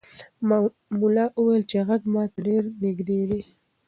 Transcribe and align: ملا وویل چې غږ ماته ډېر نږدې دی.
ملا 1.01 1.25
وویل 1.37 1.63
چې 1.71 1.77
غږ 1.87 2.01
ماته 2.13 2.39
ډېر 2.47 2.63
نږدې 2.83 3.19
دی. 3.29 3.41